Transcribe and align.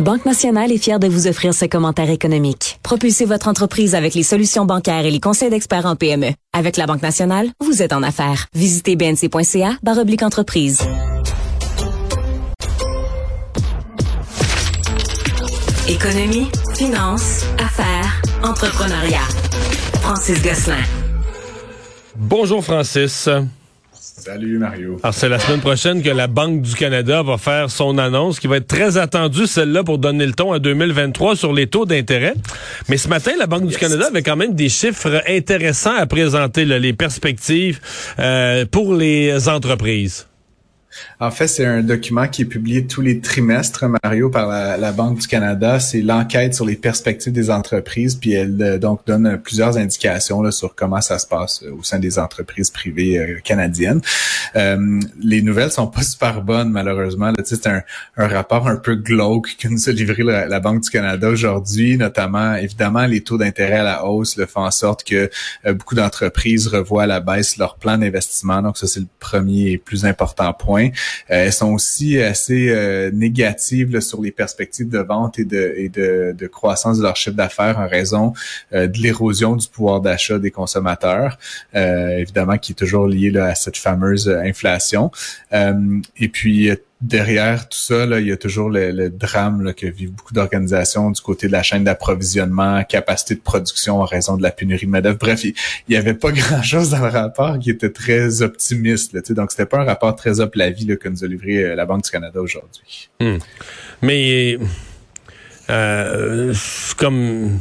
Banque 0.00 0.24
Nationale 0.24 0.72
est 0.72 0.78
fière 0.78 0.98
de 0.98 1.06
vous 1.06 1.26
offrir 1.26 1.54
ce 1.54 1.64
commentaire 1.66 2.10
économique. 2.10 2.78
Propulsez 2.82 3.24
votre 3.24 3.48
entreprise 3.48 3.94
avec 3.94 4.14
les 4.14 4.22
solutions 4.22 4.64
bancaires 4.64 5.04
et 5.04 5.10
les 5.10 5.20
conseils 5.20 5.50
d'experts 5.50 5.86
en 5.86 5.96
PME. 5.96 6.30
Avec 6.52 6.76
la 6.76 6.86
Banque 6.86 7.02
Nationale, 7.02 7.48
vous 7.60 7.82
êtes 7.82 7.92
en 7.92 8.02
affaires. 8.02 8.46
Visitez 8.54 8.96
bnc.ca 8.96 9.78
oblique 9.98 10.22
entreprise. 10.22 10.80
Économie, 15.88 16.48
finance, 16.74 17.44
affaires, 17.58 18.22
entrepreneuriat. 18.42 19.28
Francis 20.00 20.42
Gosselin. 20.42 20.82
Bonjour 22.16 22.64
Francis. 22.64 23.28
Salut 24.16 24.58
Mario. 24.58 24.98
Alors 25.02 25.14
c'est 25.14 25.28
la 25.28 25.38
semaine 25.38 25.60
prochaine 25.60 26.02
que 26.02 26.10
la 26.10 26.26
Banque 26.26 26.62
du 26.62 26.74
Canada 26.74 27.22
va 27.22 27.38
faire 27.38 27.70
son 27.70 27.98
annonce 27.98 28.38
qui 28.38 28.46
va 28.46 28.58
être 28.58 28.66
très 28.66 28.98
attendue, 28.98 29.46
celle-là, 29.46 29.84
pour 29.84 29.98
donner 29.98 30.26
le 30.26 30.32
ton 30.32 30.52
à 30.52 30.58
2023 30.58 31.34
sur 31.34 31.52
les 31.52 31.66
taux 31.66 31.86
d'intérêt. 31.86 32.34
Mais 32.88 32.98
ce 32.98 33.08
matin, 33.08 33.32
la 33.38 33.46
Banque 33.46 33.66
du 33.66 33.76
Canada 33.76 34.06
avait 34.08 34.22
quand 34.22 34.36
même 34.36 34.54
des 34.54 34.68
chiffres 34.68 35.22
intéressants 35.26 35.96
à 35.96 36.06
présenter, 36.06 36.64
les 36.64 36.92
perspectives 36.92 37.80
euh, 38.18 38.66
pour 38.70 38.94
les 38.94 39.48
entreprises. 39.48 40.26
En 41.20 41.30
fait, 41.30 41.46
c'est 41.46 41.64
un 41.64 41.82
document 41.82 42.28
qui 42.28 42.42
est 42.42 42.46
publié 42.46 42.86
tous 42.86 43.00
les 43.00 43.20
trimestres, 43.20 43.84
Mario, 44.02 44.30
par 44.30 44.48
la, 44.48 44.92
Banque 44.92 45.20
du 45.20 45.26
Canada. 45.26 45.80
C'est 45.80 46.02
l'enquête 46.02 46.54
sur 46.54 46.66
les 46.66 46.76
perspectives 46.76 47.32
des 47.32 47.50
entreprises, 47.50 48.16
puis 48.16 48.32
elle 48.32 48.60
euh, 48.60 48.78
donc 48.78 49.06
donne 49.06 49.38
plusieurs 49.38 49.78
indications 49.78 50.42
là, 50.42 50.50
sur 50.50 50.74
comment 50.74 51.00
ça 51.00 51.18
se 51.18 51.26
passe 51.26 51.62
euh, 51.62 51.72
au 51.72 51.82
sein 51.82 51.98
des 51.98 52.18
entreprises 52.18 52.70
privées 52.70 53.18
euh, 53.18 53.38
canadiennes. 53.42 54.00
les 54.54 55.42
nouvelles 55.42 55.70
sont 55.70 55.86
pas 55.86 56.02
super 56.12 56.42
bonnes, 56.42 56.70
malheureusement. 56.70 57.32
C'est 57.44 57.66
un, 57.66 57.82
rapport 58.16 58.68
un 58.68 58.76
peu 58.76 58.94
glauque 58.94 59.56
que 59.58 59.68
nous 59.68 59.88
a 59.88 59.92
livré 59.92 60.22
la, 60.22 60.60
Banque 60.60 60.82
du 60.82 60.90
Canada 60.90 61.28
aujourd'hui, 61.28 61.96
notamment, 61.96 62.54
évidemment, 62.54 63.06
les 63.06 63.22
taux 63.22 63.38
d'intérêt 63.38 63.78
à 63.78 63.82
la 63.82 64.04
hausse 64.04 64.36
le 64.36 64.46
font 64.46 64.64
en 64.64 64.70
sorte 64.70 65.02
que 65.02 65.28
beaucoup 65.72 65.94
d'entreprises 65.96 66.68
revoient 66.68 67.02
à 67.02 67.06
la 67.06 67.20
baisse 67.20 67.56
leur 67.56 67.76
plan 67.76 67.98
d'investissement. 67.98 68.62
Donc, 68.62 68.78
ça, 68.78 68.86
c'est 68.86 69.00
le 69.00 69.08
premier 69.18 69.72
et 69.72 69.78
plus 69.78 70.04
important 70.04 70.52
point. 70.52 70.81
Euh, 70.86 71.44
elles 71.46 71.52
sont 71.52 71.72
aussi 71.72 72.20
assez 72.20 72.68
euh, 72.70 73.10
négatives 73.12 74.00
sur 74.00 74.22
les 74.22 74.30
perspectives 74.30 74.88
de 74.88 74.98
vente 74.98 75.38
et 75.38 75.44
de, 75.44 76.46
croissance 76.46 76.98
de 76.98 77.02
leur 77.02 77.16
chiffre 77.16 77.36
d'affaires 77.36 77.78
en 77.78 77.88
raison 77.88 78.32
euh, 78.72 78.86
de 78.86 78.98
l'érosion 78.98 79.56
du 79.56 79.66
pouvoir 79.68 80.00
d'achat 80.00 80.38
des 80.38 80.50
consommateurs, 80.50 81.38
évidemment 81.74 82.58
qui 82.58 82.72
est 82.72 82.76
toujours 82.76 83.06
lié 83.06 83.36
à 83.38 83.54
cette 83.54 83.76
fameuse 83.76 84.28
inflation. 84.28 85.10
et 85.52 86.28
puis 86.28 86.70
derrière 87.02 87.68
tout 87.68 87.78
ça, 87.78 88.04
il 88.20 88.26
y 88.28 88.32
a 88.32 88.36
toujours 88.36 88.70
le, 88.70 89.10
drame 89.10 89.62
là, 89.62 89.72
que 89.72 89.86
vivent 89.86 90.12
beaucoup 90.12 90.32
d'organisations 90.32 91.10
du 91.10 91.20
côté 91.20 91.48
de 91.48 91.52
la 91.52 91.62
chaîne 91.62 91.84
d'approvisionnement, 91.84 92.84
capacité 92.84 93.34
de 93.34 93.40
production 93.40 94.00
en 94.00 94.04
raison 94.04 94.36
de 94.36 94.42
la 94.42 94.52
pénurie 94.52 94.86
de 94.86 94.90
main-d'œuvre. 94.90 95.18
Bref, 95.18 95.44
il 95.44 95.54
n'y 95.88 95.96
avait 95.96 96.14
pas 96.14 96.30
grand-chose 96.32 96.90
dans 96.90 97.00
le 97.00 97.08
rapport 97.08 97.58
qui 97.58 97.70
était 97.70 97.90
très 97.90 98.42
optimiste. 98.42 99.12
Là, 99.12 99.20
donc, 99.30 99.50
c'était 99.50 99.66
pas 99.66 99.80
un 99.80 99.84
rapport 99.84 100.14
très 100.14 100.40
up 100.40 100.54
la 100.54 100.70
vie 100.70 100.86
là, 100.86 100.96
que 100.96 101.08
nous 101.08 101.24
a 101.24 101.26
livré 101.26 101.64
euh, 101.64 101.74
la 101.74 101.84
Banque 101.86 102.04
du 102.04 102.10
Canada 102.10 102.40
aujourd'hui. 102.40 103.10
Hmm. 103.20 103.38
Mais 104.00 104.58
euh, 105.70 106.54
comme 106.96 107.58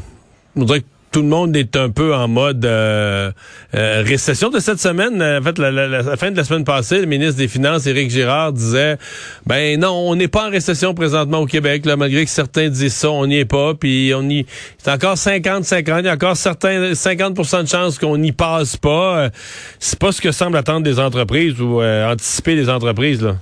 tout 1.11 1.21
le 1.21 1.27
monde 1.27 1.55
est 1.55 1.75
un 1.75 1.89
peu 1.89 2.13
en 2.13 2.27
mode 2.27 2.65
euh, 2.65 3.31
euh, 3.75 4.03
récession 4.05 4.49
de 4.49 4.59
cette 4.59 4.79
semaine. 4.79 5.21
En 5.21 5.41
fait, 5.41 5.57
la, 5.57 6.17
fin 6.17 6.31
de 6.31 6.37
la 6.37 6.43
semaine 6.43 6.63
passée, 6.63 6.99
le 6.99 7.05
ministre 7.05 7.37
des 7.37 7.47
Finances, 7.47 7.85
Éric 7.85 8.09
Girard, 8.11 8.53
disait 8.53 8.97
ben 9.45 9.79
non, 9.79 9.91
on 9.91 10.15
n'est 10.15 10.27
pas 10.27 10.47
en 10.47 10.49
récession 10.49 10.93
présentement 10.93 11.39
au 11.39 11.45
Québec, 11.45 11.85
là, 11.85 11.95
malgré 11.97 12.25
que 12.25 12.31
certains 12.31 12.69
disent 12.69 12.93
ça, 12.93 13.11
on 13.11 13.27
n'y 13.27 13.37
est 13.37 13.45
pas, 13.45 13.73
puis 13.73 14.13
on 14.15 14.23
y 14.29 14.45
c'est 14.77 14.91
encore 14.91 15.15
50-50, 15.15 15.99
il 15.99 16.05
y 16.05 16.09
a 16.09 16.13
encore 16.13 16.37
certains 16.37 16.91
50% 16.93 17.63
de 17.63 17.67
chances 17.67 17.99
qu'on 17.99 18.17
n'y 18.17 18.31
passe 18.31 18.77
pas. 18.77 19.29
C'est 19.79 19.99
pas 19.99 20.11
ce 20.11 20.21
que 20.21 20.31
semble 20.31 20.57
attendre 20.57 20.83
des 20.83 20.99
entreprises 20.99 21.59
ou 21.61 21.81
euh, 21.81 22.11
anticiper 22.11 22.55
les 22.55 22.69
entreprises 22.69 23.21
là. 23.21 23.35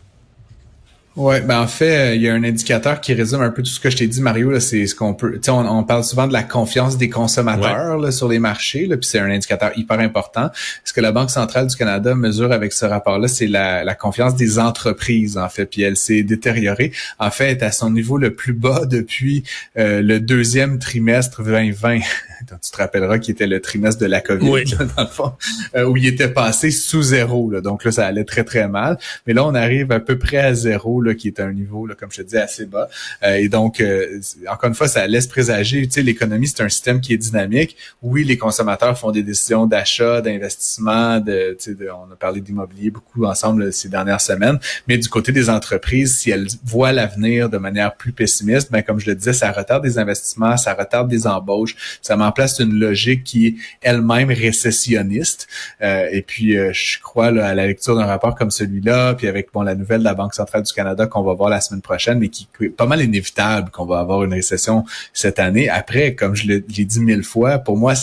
Ouais, 1.15 1.41
ben 1.41 1.59
en 1.59 1.67
fait, 1.67 2.11
euh, 2.11 2.15
il 2.15 2.21
y 2.21 2.29
a 2.29 2.33
un 2.33 2.43
indicateur 2.43 3.01
qui 3.01 3.13
résume 3.13 3.41
un 3.41 3.49
peu 3.49 3.61
tout 3.61 3.69
ce 3.69 3.79
que 3.79 3.89
je 3.89 3.97
t'ai 3.97 4.07
dit, 4.07 4.21
Mario. 4.21 4.57
C'est 4.59 4.85
ce 4.85 4.95
qu'on 4.95 5.13
peut. 5.13 5.39
On, 5.49 5.65
on 5.67 5.83
parle 5.83 6.03
souvent 6.03 6.27
de 6.27 6.33
la 6.33 6.43
confiance 6.43 6.97
des 6.97 7.09
consommateurs 7.09 7.97
là, 7.97 8.11
sur 8.11 8.27
les 8.27 8.39
marchés, 8.39 8.85
là, 8.85 8.95
puis 8.95 9.07
c'est 9.07 9.19
un 9.19 9.29
indicateur 9.29 9.71
hyper 9.75 9.99
important. 9.99 10.49
Ce 10.85 10.93
que 10.93 11.01
la 11.01 11.11
Banque 11.11 11.31
centrale 11.31 11.67
du 11.67 11.75
Canada 11.75 12.15
mesure 12.15 12.51
avec 12.51 12.71
ce 12.71 12.85
rapport-là, 12.85 13.27
c'est 13.27 13.47
la, 13.47 13.83
la, 13.83 13.95
confiance 13.95 14.35
des 14.35 14.59
entreprises, 14.59 15.37
en 15.37 15.49
fait. 15.49 15.65
Puis 15.65 15.81
elle 15.81 15.97
s'est 15.97 16.23
détériorée. 16.23 16.93
En 17.17 17.31
fait, 17.31 17.51
est 17.51 17.63
à 17.63 17.71
son 17.71 17.89
niveau 17.89 18.17
le 18.17 18.33
plus 18.33 18.53
bas 18.53 18.85
depuis 18.85 19.43
euh, 19.77 20.01
le 20.01 20.19
deuxième 20.19 20.79
trimestre 20.79 21.43
2020. 21.43 21.99
tu 22.61 22.71
te 22.71 22.77
rappelleras 22.77 23.19
qu'il 23.19 23.33
était 23.33 23.47
le 23.47 23.59
trimestre 23.59 24.01
de 24.01 24.05
la 24.05 24.21
COVID, 24.21 24.65
dans 24.95 25.03
le 25.03 25.09
fond, 25.09 25.33
euh, 25.75 25.85
où 25.85 25.97
il 25.97 26.07
était 26.07 26.29
passé 26.29 26.71
sous 26.71 27.01
zéro. 27.01 27.49
Là. 27.49 27.61
Donc 27.61 27.83
là, 27.83 27.91
ça 27.91 28.05
allait 28.05 28.23
très, 28.23 28.43
très 28.43 28.67
mal. 28.67 28.97
Mais 29.27 29.33
là, 29.33 29.45
on 29.45 29.55
arrive 29.55 29.91
à 29.91 29.99
peu 29.99 30.17
près 30.17 30.37
à 30.37 30.53
zéro, 30.53 30.98
là, 31.01 31.15
qui 31.15 31.27
est 31.27 31.39
un 31.39 31.51
niveau, 31.51 31.85
là, 31.85 31.95
comme 31.95 32.11
je 32.11 32.21
te 32.21 32.27
dis, 32.27 32.37
assez 32.37 32.65
bas. 32.65 32.89
Euh, 33.23 33.35
et 33.35 33.49
donc, 33.49 33.81
euh, 33.81 34.19
encore 34.47 34.69
une 34.69 34.75
fois, 34.75 34.87
ça 34.87 35.05
laisse 35.07 35.27
présager, 35.27 35.85
tu 35.87 35.93
sais, 35.93 36.01
l'économie, 36.01 36.47
c'est 36.47 36.63
un 36.63 36.69
système 36.69 37.01
qui 37.01 37.13
est 37.13 37.17
dynamique. 37.17 37.75
Oui, 38.01 38.23
les 38.23 38.37
consommateurs 38.37 38.97
font 38.97 39.11
des 39.11 39.23
décisions 39.23 39.65
d'achat, 39.65 40.21
d'investissement, 40.21 41.19
de, 41.19 41.55
sais, 41.59 41.75
on 41.89 42.11
a 42.11 42.15
parlé 42.15 42.41
d'immobilier 42.41 42.91
beaucoup 42.91 43.25
ensemble 43.25 43.73
ces 43.73 43.89
dernières 43.89 44.21
semaines. 44.21 44.59
Mais 44.87 44.97
du 44.97 45.09
côté 45.09 45.31
des 45.31 45.49
entreprises, 45.49 46.17
si 46.17 46.31
elles 46.31 46.47
voient 46.63 46.91
l'avenir 46.91 47.49
de 47.49 47.57
manière 47.57 47.95
plus 47.95 48.11
pessimiste, 48.11 48.71
ben, 48.71 48.81
comme 48.81 48.99
je 48.99 49.07
le 49.07 49.15
disais, 49.15 49.33
ça 49.33 49.51
retarde 49.51 49.83
des 49.83 49.97
investissements, 49.97 50.57
ça 50.57 50.73
retarde 50.73 51.09
des 51.09 51.27
embauches, 51.27 51.75
ça 52.01 52.17
en 52.19 52.31
place 52.31 52.59
une 52.59 52.73
logique 52.73 53.23
qui 53.23 53.47
est 53.47 53.55
elle-même 53.81 54.29
récessionniste. 54.29 55.47
Euh, 55.81 56.07
et 56.11 56.21
puis, 56.21 56.57
euh, 56.57 56.71
je 56.73 56.99
crois 56.99 57.27
à 57.27 57.53
la 57.53 57.67
lecture 57.67 57.95
d'un 57.95 58.05
rapport 58.05 58.35
comme 58.35 58.51
celui-là, 58.51 59.13
puis 59.13 59.27
avec 59.27 59.51
bon 59.53 59.61
la 59.61 59.75
nouvelle 59.75 59.99
de 59.99 60.05
la 60.05 60.13
Banque 60.13 60.33
centrale 60.33 60.63
du 60.63 60.73
Canada 60.73 60.88
qu'on 61.07 61.23
va 61.23 61.33
voir 61.33 61.49
la 61.49 61.61
semaine 61.61 61.81
prochaine, 61.81 62.19
mais 62.19 62.29
qui 62.29 62.47
est 62.61 62.69
pas 62.69 62.85
mal 62.85 63.01
inévitable 63.01 63.71
qu'on 63.71 63.85
va 63.85 63.99
avoir 63.99 64.23
une 64.23 64.33
récession 64.33 64.85
cette 65.13 65.39
année. 65.39 65.69
Après, 65.69 66.15
comme 66.15 66.35
je 66.35 66.47
l'ai 66.47 66.61
dit 66.61 66.99
mille 66.99 67.23
fois, 67.23 67.59
pour 67.59 67.77
moi, 67.77 67.93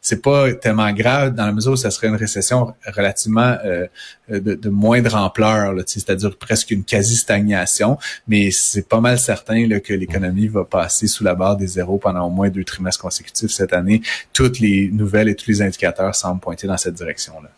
c'est 0.00 0.22
pas 0.22 0.52
tellement 0.54 0.92
grave 0.92 1.34
dans 1.34 1.46
la 1.46 1.52
mesure 1.52 1.72
où 1.72 1.76
ça 1.76 1.90
serait 1.90 2.08
une 2.08 2.16
récession 2.16 2.74
relativement 2.86 3.56
euh, 3.64 3.86
de, 4.28 4.68
moindre 4.68 5.14
ampleur, 5.16 5.74
c'est-à-dire 5.86 6.36
presque 6.36 6.70
une 6.70 6.84
quasi-stagnation, 6.84 7.98
mais 8.26 8.50
c'est 8.50 8.88
pas 8.88 9.00
mal 9.00 9.18
certain 9.18 9.66
là, 9.66 9.80
que 9.80 9.92
l'économie 9.92 10.48
va 10.48 10.64
passer 10.64 11.06
sous 11.06 11.24
la 11.24 11.34
barre 11.34 11.56
des 11.56 11.66
zéros 11.66 11.98
pendant 11.98 12.26
au 12.26 12.30
moins 12.30 12.48
deux 12.48 12.64
trimestres 12.64 13.02
consécutifs 13.02 13.50
cette 13.50 13.72
année, 13.72 14.00
toutes 14.32 14.60
les 14.60 14.88
nouvelles 14.90 15.28
et 15.28 15.34
tous 15.34 15.50
les 15.50 15.62
indicateurs 15.62 16.14
semblent 16.14 16.40
pointer 16.40 16.66
dans 16.66 16.78
cette 16.78 16.94
direction-là 16.94 17.50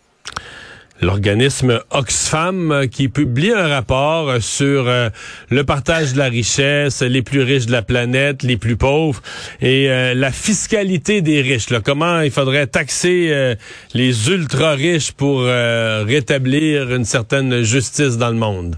l'organisme 1.01 1.81
Oxfam 1.91 2.73
euh, 2.73 2.87
qui 2.87 3.09
publie 3.09 3.53
un 3.53 3.69
rapport 3.69 4.29
euh, 4.29 4.41
sur 4.41 4.89
euh, 4.89 5.11
le 5.51 5.65
partage 5.65 6.15
de 6.15 6.19
la 6.19 6.27
richesse, 6.27 7.03
les 7.03 7.23
plus 7.23 7.43
riches 7.43 7.67
de 7.67 7.73
la 7.73 7.83
planète, 7.83 8.43
les 8.43 8.57
plus 8.57 8.77
pauvres 8.77 9.23
et 9.61 9.89
la 10.15 10.31
fiscalité 10.33 11.21
des 11.21 11.41
riches. 11.41 11.71
Là. 11.71 11.81
Comment 11.81 12.21
il 12.21 12.31
faudrait 12.31 12.67
taxer 12.67 13.57
les 13.95 14.31
ultra 14.31 14.73
riches 14.73 15.13
pour 15.13 15.43
rétablir 15.43 16.95
une 16.95 17.05
certaine 17.05 17.63
justice 17.63 18.17
dans 18.17 18.31
le 18.31 18.37
monde? 18.37 18.77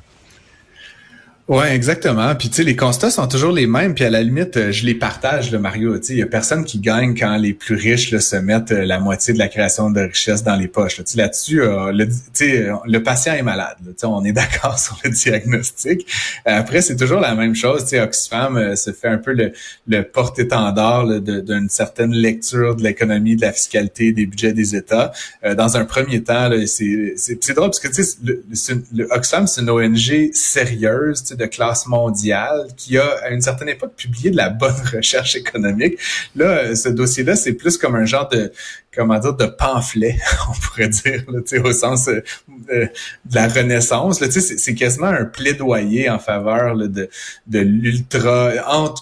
Ouais, 1.49 1.75
exactement. 1.75 2.35
Puis 2.35 2.51
tu 2.51 2.57
sais, 2.57 2.63
les 2.63 2.77
constats 2.77 3.11
sont 3.11 3.27
toujours 3.27 3.53
les 3.53 3.67
mêmes. 3.67 3.95
Puis 3.95 4.05
à 4.05 4.11
la 4.11 4.23
limite, 4.23 4.59
euh, 4.59 4.71
je 4.71 4.85
les 4.85 4.95
partage, 4.95 5.51
le 5.51 5.59
Mario. 5.59 5.97
Tu 5.97 6.05
sais, 6.05 6.13
il 6.13 6.19
y 6.19 6.23
a 6.23 6.27
personne 6.27 6.63
qui 6.63 6.79
gagne 6.79 7.17
quand 7.19 7.39
les 7.39 7.55
plus 7.55 7.75
riches 7.75 8.11
là, 8.11 8.21
se 8.21 8.37
mettent 8.37 8.73
euh, 8.73 8.85
la 8.85 9.01
moitié 9.01 9.33
de 9.33 9.39
la 9.39 9.49
création 9.49 9.91
de 9.91 10.03
richesse 10.03 10.45
dans 10.45 10.57
les 10.57 10.69
poches. 10.69 10.99
Là. 10.99 11.05
Tu 11.05 11.17
là-dessus, 11.17 11.63
euh, 11.63 11.91
le, 11.91 12.07
tu 12.07 12.15
sais, 12.35 12.69
le 12.85 13.03
patient 13.03 13.33
est 13.33 13.43
malade. 13.43 13.79
Tu 13.83 13.93
sais, 13.97 14.07
on 14.07 14.23
est 14.27 14.33
d'accord 14.35 14.79
sur 14.79 14.99
le 15.03 15.09
diagnostic. 15.09 16.07
Après, 16.45 16.83
c'est 16.83 16.97
toujours 16.97 17.21
la 17.21 17.35
même 17.35 17.55
chose. 17.55 17.85
Tu 17.85 17.91
sais, 17.91 18.01
Oxfam 18.01 18.77
se 18.77 18.93
fait 18.93 19.09
un 19.09 19.17
peu 19.17 19.33
le, 19.33 20.03
porte-étendard 20.03 21.07
d'une 21.07 21.71
certaine 21.71 22.13
lecture 22.13 22.77
de 22.77 22.83
l'économie, 22.83 23.37
de 23.37 23.41
la 23.41 23.53
fiscalité, 23.53 24.13
des 24.13 24.27
budgets 24.27 24.53
des 24.53 24.77
États. 24.77 25.13
dans 25.57 25.79
un 25.79 25.87
premier 25.87 26.23
temps, 26.23 26.51
c'est 26.67 27.55
drôle 27.55 27.71
parce 27.71 27.81
que 27.81 27.89
tu 27.89 28.05
sais, 28.05 28.75
le, 28.93 29.09
Oxfam, 29.13 29.47
c'est 29.47 29.63
une 29.63 29.71
ONG 29.71 30.31
sérieuse 30.35 31.25
de 31.39 31.47
classe 31.47 31.87
mondiale 31.87 32.69
qui 32.77 32.99
a, 32.99 33.07
à 33.23 33.31
une 33.31 33.41
certaine 33.41 33.69
époque, 33.69 33.95
publié 33.97 34.31
de 34.31 34.37
la 34.37 34.51
bonne 34.51 34.75
recherche 34.93 35.37
économique. 35.37 35.99
Là, 36.37 36.75
ce 36.75 36.89
dossier-là, 36.89 37.37
c'est 37.37 37.55
plus 37.55 37.79
comme 37.79 37.95
un 37.95 38.05
genre 38.05 38.29
de 38.29 38.53
comment 38.99 39.19
dire, 39.21 39.35
de 39.35 39.47
pamphlet, 39.47 40.19
on 40.51 40.61
pourrait 40.61 40.89
dire, 40.89 41.23
là, 41.29 41.61
au 41.65 41.73
sens 41.73 42.09
euh, 42.09 42.21
de 42.69 43.35
la 43.35 43.47
Renaissance. 43.47 44.21
C'est 44.29 44.75
quasiment 44.75 45.07
un 45.07 45.25
plaidoyer 45.25 46.11
en 46.11 46.19
faveur 46.19 46.77
de, 46.77 47.09
de 47.47 47.59
l'ultra, 47.61 48.51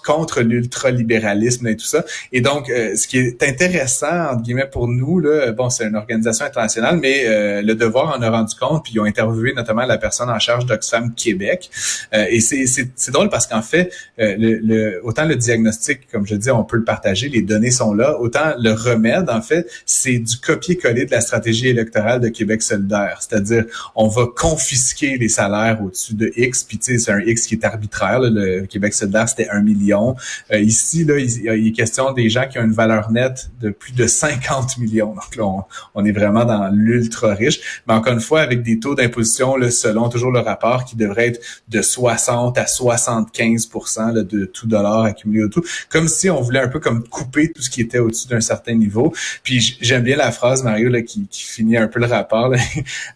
contre 0.04 0.42
l'ultralibéralisme 0.42 1.66
et 1.66 1.76
tout 1.76 1.86
ça. 1.86 2.04
Et 2.30 2.42
donc, 2.42 2.68
euh, 2.68 2.94
ce 2.94 3.08
qui 3.08 3.18
est 3.18 3.42
intéressant, 3.42 4.32
entre 4.32 4.42
guillemets, 4.42 4.68
pour 4.70 4.86
nous, 4.86 5.18
là, 5.18 5.52
bon, 5.52 5.70
c'est 5.70 5.86
une 5.86 5.96
organisation 5.96 6.44
internationale, 6.44 6.98
mais 7.00 7.24
euh, 7.26 7.62
le 7.62 7.74
Devoir 7.74 8.18
en 8.18 8.20
a 8.20 8.30
rendu 8.30 8.54
compte, 8.54 8.84
puis 8.84 8.92
ils 8.94 9.00
ont 9.00 9.04
interviewé 9.04 9.54
notamment 9.54 9.86
la 9.86 9.96
personne 9.96 10.28
en 10.28 10.38
charge 10.38 10.66
d'Oxfam 10.66 11.14
Québec. 11.14 11.70
et 12.12 12.40
c'est 12.40 13.10
drôle 13.10 13.30
parce 13.30 13.46
qu'en 13.46 13.62
fait, 13.62 13.92
le, 14.18 14.58
le, 14.62 15.00
autant 15.04 15.24
le 15.24 15.36
diagnostic, 15.36 16.06
comme 16.10 16.26
je 16.26 16.34
dis, 16.34 16.50
on 16.50 16.64
peut 16.64 16.76
le 16.76 16.84
partager, 16.84 17.28
les 17.28 17.42
données 17.42 17.70
sont 17.70 17.94
là, 17.94 18.18
autant 18.20 18.54
le 18.58 18.72
remède, 18.72 19.30
en 19.30 19.40
fait, 19.40 19.66
c'est 19.86 20.18
du 20.18 20.36
copier-coller 20.36 21.06
de 21.06 21.12
la 21.12 21.20
stratégie 21.20 21.68
électorale 21.68 22.20
de 22.20 22.28
Québec 22.28 22.60
solidaire. 22.60 23.18
C'est-à-dire, 23.20 23.64
on 23.94 24.08
va 24.08 24.26
confisquer 24.26 25.16
les 25.16 25.28
salaires 25.28 25.80
au-dessus 25.82 26.14
de 26.14 26.32
X, 26.36 26.64
puis 26.64 26.78
tu 26.78 26.92
sais, 26.92 26.98
c'est 26.98 27.12
un 27.12 27.20
X 27.20 27.46
qui 27.46 27.54
est 27.54 27.64
arbitraire. 27.64 28.20
le 28.20 28.66
Québec 28.66 28.92
solidaire, 28.92 29.28
c'était 29.28 29.48
un 29.48 29.62
million. 29.62 30.16
Euh, 30.52 30.58
ici, 30.58 31.04
là, 31.04 31.18
il, 31.18 31.30
il, 31.30 31.68
est 31.68 31.72
question 31.72 32.12
des 32.12 32.28
gens 32.28 32.48
qui 32.48 32.58
ont 32.58 32.64
une 32.64 32.72
valeur 32.72 33.10
nette 33.12 33.50
de 33.60 33.70
plus 33.70 33.92
de 33.92 34.06
50 34.06 34.78
millions. 34.78 35.14
Donc 35.14 35.36
là, 35.36 35.64
on, 35.94 36.04
est 36.04 36.12
vraiment 36.12 36.44
dans 36.44 36.68
l'ultra 36.68 37.34
riche. 37.34 37.82
Mais 37.86 37.94
encore 37.94 38.12
une 38.12 38.20
fois, 38.20 38.40
avec 38.40 38.62
des 38.62 38.80
taux 38.80 38.94
d'imposition, 38.94 39.54
selon 39.70 40.08
toujours 40.08 40.32
le 40.32 40.40
rapport, 40.40 40.84
qui 40.84 40.96
devrait 40.96 41.28
être 41.28 41.40
de 41.68 41.80
60 41.80 42.58
à 42.58 42.66
75 42.66 43.70
là, 44.14 44.22
de 44.22 44.44
tout 44.46 44.66
dollar 44.66 45.04
accumulé 45.04 45.44
au 45.44 45.48
tout. 45.48 45.62
Comme 45.88 46.08
si 46.08 46.28
on 46.28 46.40
voulait 46.40 46.60
un 46.60 46.68
peu 46.68 46.80
comme 46.80 47.06
couper 47.06 47.52
tout 47.52 47.62
ce 47.62 47.70
qui 47.70 47.80
était 47.80 47.98
au-dessus 47.98 48.28
d'un 48.28 48.40
certain 48.40 48.74
niveau. 48.74 49.14
Puis 49.42 49.75
j'aime 49.80 50.02
bien 50.02 50.16
la 50.16 50.32
phrase, 50.32 50.62
Mario, 50.62 50.88
là, 50.88 51.02
qui, 51.02 51.26
qui, 51.30 51.42
finit 51.42 51.76
un 51.76 51.88
peu 51.88 52.00
le 52.00 52.06
rapport. 52.06 52.52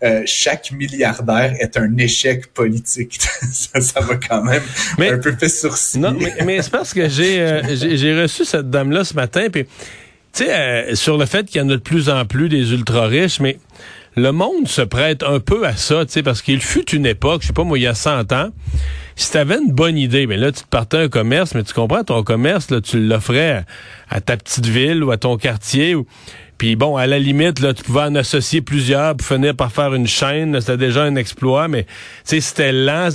Euh, 0.03 0.23
chaque 0.25 0.73
milliardaire 0.73 1.55
est 1.59 1.77
un 1.77 1.97
échec 1.99 2.53
politique. 2.55 3.21
ça, 3.53 3.81
ça 3.81 4.01
va 4.01 4.17
quand 4.17 4.43
même 4.43 4.63
un 4.99 5.19
peu 5.19 5.33
fait 5.33 5.49
sourciller. 5.49 6.03
Non, 6.03 6.17
mais, 6.19 6.33
mais 6.45 6.63
c'est 6.63 6.71
parce 6.71 6.95
que 6.95 7.09
j'ai 7.09 7.41
euh, 7.41 7.63
j'ai 7.75 8.21
reçu 8.21 8.45
cette 8.45 8.71
dame-là 8.71 9.05
ce 9.05 9.15
matin, 9.15 9.49
puis 9.51 9.65
tu 9.65 10.45
sais, 10.45 10.53
euh, 10.53 10.95
sur 10.95 11.19
le 11.19 11.27
fait 11.27 11.47
qu'il 11.47 11.61
y 11.61 11.65
en 11.65 11.69
a 11.69 11.73
de 11.73 11.77
plus 11.77 12.09
en 12.09 12.25
plus 12.25 12.49
des 12.49 12.73
ultra 12.73 13.07
riches, 13.07 13.41
mais 13.41 13.59
le 14.17 14.33
monde 14.33 14.67
se 14.67 14.83
prête 14.83 15.23
un 15.23 15.41
peu 15.41 15.67
à 15.67 15.77
ça, 15.77 16.05
tu 16.05 16.13
sais, 16.13 16.23
parce 16.23 16.43
qu'il 16.43 16.61
fut 16.61 16.91
une 16.95 17.07
époque, 17.07 17.43
je 17.43 17.49
sais 17.49 17.53
pas 17.53 17.65
moi, 17.65 17.79
il 17.79 17.83
y 17.83 17.87
a 17.87 17.95
100 17.95 18.33
ans, 18.33 18.51
si 19.21 19.31
tu 19.31 19.37
avais 19.37 19.59
une 19.59 19.73
bonne 19.73 19.99
idée, 19.99 20.27
mais 20.27 20.37
là, 20.37 20.51
tu 20.51 20.63
te 20.63 20.69
partais 20.69 20.97
un 20.97 21.09
commerce, 21.09 21.55
mais 21.55 21.63
tu 21.63 21.75
comprends, 21.75 22.03
ton 22.03 22.23
commerce, 22.23 22.71
là, 22.71 22.81
tu 22.81 22.99
l'offrais 22.99 23.65
à, 24.09 24.21
ta 24.21 24.37
petite 24.37 24.67
ville 24.67 25.05
ou 25.05 25.11
à 25.11 25.19
ton 25.19 25.37
quartier. 25.37 25.95
Ou, 25.95 26.07
puis 26.57 26.75
bon, 26.75 26.97
à 26.97 27.07
la 27.07 27.19
limite, 27.19 27.61
là, 27.61 27.75
tu 27.75 27.83
pouvais 27.83 28.01
en 28.01 28.15
associer 28.15 28.63
plusieurs 28.63 29.17
pour 29.17 29.27
finir 29.27 29.55
par 29.55 29.73
faire 29.73 29.93
une 29.95 30.07
chaîne. 30.07 30.59
C'était 30.61 30.79
déjà 30.79 31.03
un 31.03 31.17
exploit, 31.17 31.69
mais 31.69 31.85
tu 31.85 31.91
sais, 32.25 32.41
c'était 32.41 32.73
lent. 32.73 33.11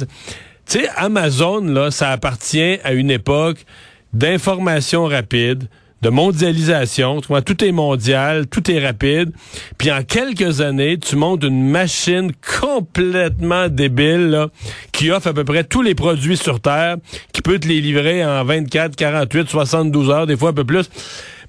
Tu 0.68 0.80
sais, 0.80 0.90
Amazon, 0.96 1.62
là, 1.62 1.90
ça 1.90 2.12
appartient 2.12 2.78
à 2.84 2.94
une 2.94 3.10
époque 3.10 3.66
d'information 4.14 5.06
rapide, 5.06 5.68
de 6.06 6.10
mondialisation. 6.12 7.20
Tout 7.20 7.66
est 7.66 7.72
mondial, 7.72 8.46
tout 8.46 8.70
est 8.70 8.86
rapide. 8.86 9.32
Puis 9.80 9.92
en 9.92 10.04
quelques 10.04 10.62
années, 10.62 11.00
tu 11.00 11.16
montes 11.16 11.44
une 11.44 11.68
machine 11.68 12.32
complètement 12.62 13.70
débile 13.70 14.30
là, 14.30 14.50
qui 14.92 15.10
offre 15.10 15.30
à 15.30 15.34
peu 15.34 15.44
près 15.44 15.64
tous 15.64 15.82
les 15.82 15.96
produits 15.96 16.38
sur 16.38 16.60
Terre, 16.60 16.98
qui 17.34 17.42
peut 17.42 17.58
te 17.58 17.68
les 17.68 17.82
livrer 17.82 18.24
en 18.24 18.44
24, 18.44 18.96
48, 18.96 19.50
72 19.50 20.10
heures, 20.12 20.28
des 20.28 20.38
fois 20.38 20.50
un 20.50 20.54
peu 20.54 20.64
plus. 20.64 20.92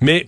Mais 0.00 0.26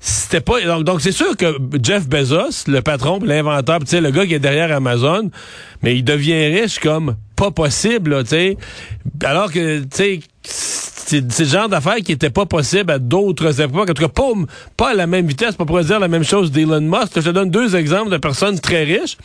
c'était 0.00 0.40
pas 0.40 0.60
donc 0.62 0.82
donc 0.82 1.00
c'est 1.00 1.12
sûr 1.12 1.36
que 1.36 1.56
Jeff 1.80 2.08
Bezos, 2.08 2.64
le 2.66 2.80
patron, 2.80 3.20
l'inventeur, 3.22 3.78
tu 3.80 3.86
sais 3.86 4.00
le 4.00 4.10
gars 4.10 4.26
qui 4.26 4.34
est 4.34 4.40
derrière 4.40 4.72
Amazon, 4.72 5.30
mais 5.82 5.94
il 5.94 6.02
devient 6.02 6.60
riche 6.60 6.80
comme 6.80 7.14
pas 7.36 7.52
possible, 7.52 8.24
tu 8.24 8.30
sais. 8.30 8.56
Alors 9.22 9.52
que 9.52 9.80
tu 9.80 9.88
sais 9.92 10.20
c'est 11.10 11.38
le 11.40 11.44
genre 11.44 11.68
d'affaires 11.68 11.96
qui 11.96 12.12
était 12.12 12.30
pas 12.30 12.46
possible 12.46 12.90
à 12.90 12.98
d'autres 12.98 13.60
époques. 13.60 13.90
En 13.90 13.94
tout 13.94 14.02
cas, 14.02 14.08
pas, 14.08 14.30
pas 14.76 14.90
à 14.90 14.94
la 14.94 15.06
même 15.06 15.26
vitesse. 15.26 15.56
Pas 15.56 15.64
pour 15.64 15.80
dire 15.80 15.98
la 15.98 16.08
même 16.08 16.24
chose 16.24 16.50
d'Elon 16.52 16.80
Musk. 16.80 17.12
Je 17.16 17.20
te 17.20 17.30
donne 17.30 17.50
deux 17.50 17.74
exemples 17.74 18.10
de 18.10 18.16
personnes 18.16 18.58
très 18.60 18.84
riches. 18.84 19.16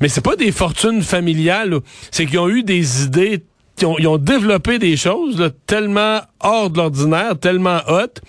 Mais 0.00 0.08
c'est 0.08 0.22
pas 0.22 0.36
des 0.36 0.52
fortunes 0.52 1.02
familiales. 1.02 1.78
C'est 2.10 2.26
qu'ils 2.26 2.38
ont 2.38 2.48
eu 2.48 2.62
des 2.62 3.04
idées 3.04 3.44
ils 3.80 4.06
ont, 4.06 4.18
développé 4.18 4.78
des 4.78 4.96
choses 4.96 5.50
tellement 5.66 6.20
hors 6.40 6.70
de 6.70 6.78
l'ordinaire, 6.78 7.38
tellement 7.38 7.80
hautes, 7.88 8.20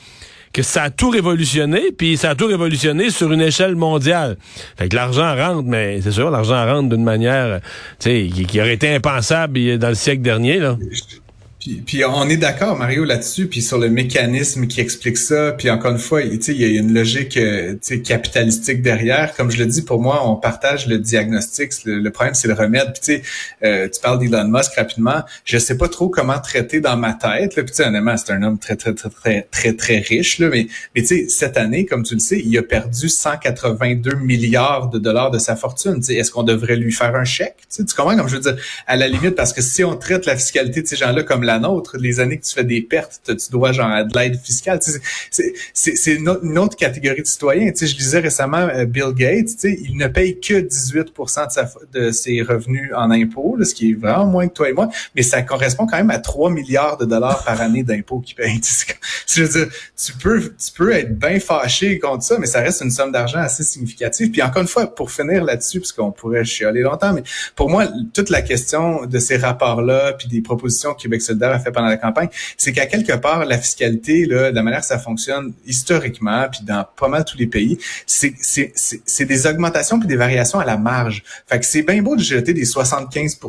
que 0.52 0.62
ça 0.62 0.84
a 0.84 0.90
tout 0.90 1.10
révolutionné, 1.10 1.92
puis 1.98 2.16
ça 2.18 2.32
a 2.32 2.36
tout 2.36 2.48
révolutionné 2.48 3.10
sur 3.10 3.32
une 3.32 3.42
échelle 3.42 3.76
mondiale. 3.76 4.38
Fait 4.78 4.88
que 4.88 4.96
l'argent 4.96 5.36
rentre, 5.36 5.68
mais 5.68 6.00
c'est 6.02 6.12
sûr, 6.12 6.30
l'argent 6.30 6.66
rentre 6.66 6.90
d'une 6.90 7.04
manière, 7.04 7.60
qui, 8.00 8.30
qui 8.30 8.62
aurait 8.62 8.74
été 8.74 8.94
impensable 8.96 9.78
dans 9.78 9.90
le 9.90 9.96
siècle 9.96 10.22
dernier. 10.22 10.60
Là. 10.60 10.78
Puis, 11.86 12.04
on 12.04 12.28
est 12.30 12.38
d'accord, 12.38 12.78
Mario, 12.78 13.06
là-dessus, 13.06 13.48
puis 13.48 13.62
sur 13.62 13.78
le 13.78 13.90
mécanisme 13.90 14.68
qui 14.68 14.82
explique 14.82 15.18
ça. 15.18 15.54
Puis 15.54 15.70
encore 15.70 15.92
une 15.92 15.98
fois, 15.98 16.22
il 16.22 16.40
y 16.50 16.66
a 16.66 16.80
une 16.80 16.94
logique 16.94 17.38
euh, 17.38 17.76
capitalistique 18.04 18.82
derrière. 18.82 19.34
Comme 19.36 19.50
je 19.50 19.58
le 19.60 19.66
dis, 19.66 19.82
pour 19.82 20.02
moi, 20.02 20.28
on 20.28 20.36
partage 20.36 20.88
le 20.88 21.00
diagnostic. 21.00 21.72
Le, 21.86 22.10
problème, 22.10 22.34
c'est 22.34 22.48
le 22.50 22.54
remède. 22.54 22.94
Puis 23.02 23.22
euh, 23.64 23.88
tu 23.88 24.02
parles 24.02 24.20
d'Elon 24.20 24.48
Musk 24.48 24.76
rapidement. 24.76 25.24
Je 25.46 25.58
sais 25.58 25.78
pas 25.78 25.88
trop 25.88 26.10
comment 26.10 26.40
traiter 26.40 26.82
dans 26.82 26.98
ma 26.98 27.14
tête. 27.14 27.56
Puis 27.56 27.86
honnêtement, 27.86 28.18
c'est 28.18 28.34
un 28.34 28.44
homme 28.44 28.60
très, 28.60 28.76
très, 28.76 28.94
très, 28.94 29.10
très, 29.10 29.48
très, 29.50 29.74
très 29.74 30.00
riche. 30.00 30.40
Là, 30.40 30.50
mais 30.50 30.68
mais 30.96 31.02
tu 31.02 31.08
sais, 31.08 31.28
cette 31.30 31.56
année, 31.56 31.86
comme 31.86 32.04
tu 32.04 32.16
le 32.16 32.20
sais, 32.20 32.40
il 32.44 32.58
a 32.58 32.64
perdu 32.64 33.08
182 33.08 34.16
milliards 34.16 34.90
de 34.90 35.00
dollars 35.00 35.32
de 35.32 35.40
sa 35.40 35.56
fortune. 35.56 36.02
Est-ce 36.10 36.32
qu'on 36.32 36.44
devrait 36.44 36.76
lui 36.76 36.92
faire 36.92 37.16
un 37.16 37.24
chèque? 37.24 37.56
tu 37.74 37.84
comprends? 37.96 38.18
Comme 38.18 38.28
je 38.28 38.36
veux 38.36 38.42
dire, 38.42 38.58
à 38.86 38.98
la 38.98 39.08
limite, 39.08 39.36
parce 39.36 39.54
que 39.54 39.62
si 39.62 39.84
on 39.84 39.96
traite 39.96 40.26
la 40.26 40.36
fiscalité 40.36 40.82
de 40.82 40.88
ces 40.88 40.96
gens-là 40.96 41.24
comme 41.24 41.44
la 41.44 41.53
les 42.00 42.20
années 42.20 42.38
que 42.38 42.46
tu 42.46 42.54
fais 42.54 42.64
des 42.64 42.82
pertes, 42.82 43.22
tu 43.26 43.52
dois 43.52 43.72
genre 43.72 44.06
de 44.06 44.18
l'aide 44.18 44.40
fiscale. 44.40 44.80
C'est 45.74 46.14
une 46.14 46.58
autre 46.58 46.76
catégorie 46.76 47.22
de 47.22 47.28
citoyens. 47.28 47.72
Tu 47.72 47.80
sais, 47.80 47.88
je 47.88 47.98
disais 47.98 48.20
récemment 48.20 48.58
euh, 48.58 48.86
Bill 48.86 49.14
Gates, 49.16 49.48
tu 49.48 49.58
sais, 49.58 49.80
il 49.82 49.98
ne 49.98 50.08
paye 50.08 50.40
que 50.40 50.60
18 50.60 51.08
de, 51.08 51.50
sa, 51.50 51.72
de 51.94 52.12
ses 52.12 52.42
revenus 52.42 52.92
en 52.96 53.12
impôts, 53.12 53.58
ce 53.64 53.74
qui 53.74 53.92
est 53.92 53.94
vraiment 53.94 54.26
moins 54.26 54.48
que 54.48 54.54
toi 54.54 54.70
et 54.70 54.74
moi, 54.74 54.90
mais 55.16 55.24
ça 55.24 55.42
correspond 55.42 55.86
quand 55.86 55.98
même 55.98 56.12
à 56.12 56.20
3 56.20 56.50
milliards 56.50 56.98
de 56.98 57.06
dollars 57.06 57.44
par 57.44 57.62
année 57.62 57.84
d'impôts 57.84 58.20
qu'il 58.20 58.36
paye. 58.36 58.60
je 59.28 59.44
veux 59.44 59.50
dire, 59.50 59.74
tu 59.96 60.14
peux, 60.14 60.42
tu 60.42 60.72
peux 60.76 60.92
être 60.92 61.18
bien 61.18 61.40
fâché 61.40 62.00
contre 62.00 62.24
ça, 62.24 62.38
mais 62.40 62.46
ça 62.46 62.62
reste 62.62 62.82
une 62.82 62.92
somme 62.92 63.12
d'argent 63.12 63.40
assez 63.40 63.64
significative. 63.64 64.32
Puis 64.32 64.42
encore 64.42 64.62
une 64.62 64.68
fois, 64.68 64.88
pour 64.88 65.12
finir 65.12 65.44
là-dessus, 65.44 65.80
parce 65.80 65.92
qu'on 65.92 66.12
pourrait 66.12 66.46
chialer 66.46 66.82
longtemps, 66.82 67.14
mais 67.14 67.24
pour 67.56 67.70
moi, 67.70 67.88
toute 68.14 68.30
la 68.30 68.42
question 68.42 69.06
de 69.06 69.20
ces 69.20 69.38
rapports-là, 69.38 70.14
puis 70.14 70.28
des 70.28 70.42
propositions 70.42 70.94
Québec 70.94 71.22
solidaire 71.22 71.43
a 71.52 71.60
fait 71.60 71.72
pendant 71.72 71.88
la 71.88 71.98
campagne, 71.98 72.30
c'est 72.58 72.72
qu'à 72.72 72.86
quelque 72.86 73.14
part, 73.14 73.46
la 73.46 73.58
fiscalité, 73.58 74.26
là, 74.26 74.52
de 74.52 74.56
la 74.56 74.64
manière 74.64 74.82
que 74.82 74.86
ça 74.86 75.00
fonctionne 75.00 75.54
historiquement, 75.66 76.48
puis 76.52 76.62
dans 76.64 76.86
pas 76.98 77.08
mal 77.08 77.26
tous 77.26 77.38
les 77.38 77.48
pays, 77.48 77.78
c'est, 78.06 78.34
des 79.26 79.48
augmentations 79.48 80.00
puis 80.00 80.08
des 80.08 80.16
variations 80.16 80.60
à 80.60 80.66
la 80.66 80.78
marge. 80.78 81.24
Fait 81.48 81.60
que 81.60 81.66
c'est 81.66 81.84
bien 81.84 82.02
beau 82.02 82.16
de 82.16 82.22
jeter 82.22 82.54
des 82.54 82.66
75 82.66 83.40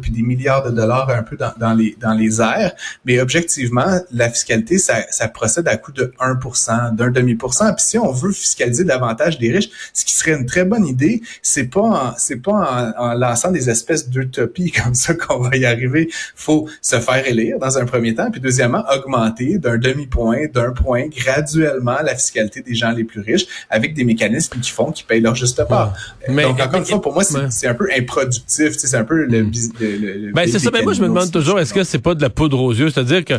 puis 0.00 0.10
des 0.10 0.22
milliards 0.22 0.64
de 0.64 0.70
dollars 0.70 1.10
un 1.10 1.22
peu 1.22 1.36
dans, 1.36 1.52
dans, 1.58 1.74
les, 1.74 1.96
dans 2.00 2.14
les 2.14 2.40
airs, 2.40 2.72
mais 3.04 3.20
objectivement, 3.20 4.00
la 4.12 4.30
fiscalité, 4.30 4.78
ça, 4.78 5.04
ça 5.10 5.28
procède 5.28 5.68
à 5.68 5.76
coût 5.76 5.92
de 5.92 6.12
1 6.20 6.92
d'un 6.92 7.10
demi-pourcent. 7.10 7.72
Puis 7.74 7.84
si 7.84 7.98
on 7.98 8.12
veut 8.12 8.32
fiscaliser 8.32 8.84
davantage 8.84 9.38
des 9.38 9.52
riches, 9.52 9.70
ce 9.92 10.04
qui 10.04 10.14
serait 10.14 10.32
une 10.32 10.46
très 10.46 10.64
bonne 10.64 10.86
idée, 10.86 11.22
c'est 11.42 11.64
pas 11.64 12.14
c'est 12.18 12.36
pas 12.36 12.94
en, 12.96 13.04
en 13.04 13.14
lançant 13.14 13.50
des 13.50 13.70
espèces 13.70 14.08
d'utopies 14.08 14.70
comme 14.84 14.94
ça 14.94 15.14
qu'on 15.14 15.38
va 15.38 15.56
y 15.56 15.64
arriver. 15.64 16.10
Faut 16.34 16.68
se 16.80 17.00
faire 17.00 17.24
dans 17.60 17.78
un 17.78 17.84
premier 17.84 18.14
temps, 18.14 18.30
puis 18.30 18.40
deuxièmement, 18.40 18.84
augmenter 18.94 19.58
d'un 19.58 19.78
demi-point, 19.78 20.46
d'un 20.52 20.72
point 20.72 21.06
graduellement 21.08 21.96
la 22.04 22.14
fiscalité 22.14 22.62
des 22.62 22.74
gens 22.74 22.92
les 22.92 23.04
plus 23.04 23.20
riches 23.20 23.46
avec 23.70 23.94
des 23.94 24.04
mécanismes 24.04 24.60
qui 24.60 24.70
font 24.70 24.90
qu'ils 24.90 25.06
payent 25.06 25.20
leur 25.20 25.34
juste 25.34 25.62
part. 25.64 25.94
Mais, 26.28 26.42
Donc, 26.42 26.60
encore 26.60 26.80
une 26.80 26.86
fois, 26.86 27.00
pour 27.00 27.14
moi, 27.14 27.24
c'est 27.24 27.66
un 27.66 27.74
peu 27.74 27.88
improductif, 27.96 28.72
c'est 28.76 28.96
un 28.96 29.04
peu 29.04 29.24
le... 29.24 29.40
le, 29.40 30.32
ben, 30.32 30.48
c'est 30.50 30.58
ça, 30.58 30.70
mais 30.72 30.82
moi, 30.82 30.92
je 30.92 31.02
me 31.02 31.08
demande 31.08 31.30
toujours, 31.30 31.58
est-ce 31.60 31.74
que 31.74 31.84
c'est 31.84 31.98
pas 31.98 32.14
de 32.14 32.22
la 32.22 32.30
poudre 32.30 32.60
aux 32.60 32.72
yeux? 32.72 32.90
C'est-à-dire 32.90 33.24
que 33.24 33.34